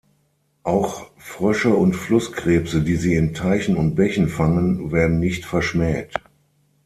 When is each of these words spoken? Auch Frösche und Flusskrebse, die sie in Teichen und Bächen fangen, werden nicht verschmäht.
Auch 0.63 1.11
Frösche 1.19 1.75
und 1.75 1.93
Flusskrebse, 1.95 2.81
die 2.81 2.95
sie 2.95 3.13
in 3.13 3.35
Teichen 3.35 3.77
und 3.77 3.93
Bächen 3.93 4.29
fangen, 4.29 4.91
werden 4.91 5.19
nicht 5.19 5.45
verschmäht. 5.45 6.11